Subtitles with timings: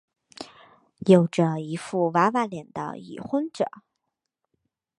[1.05, 3.69] 有着一副娃娃脸的已婚者。